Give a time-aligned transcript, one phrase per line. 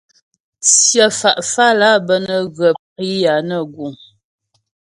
[0.65, 3.93] Tsyə fá fálà bə́ nə́ ghə priyà nə guŋ.